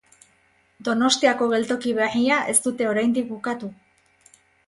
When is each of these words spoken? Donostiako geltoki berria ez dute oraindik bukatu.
Donostiako 0.87 1.49
geltoki 1.51 1.93
berria 1.99 2.39
ez 2.55 2.57
dute 2.65 2.89
oraindik 2.95 3.31
bukatu. 3.35 3.73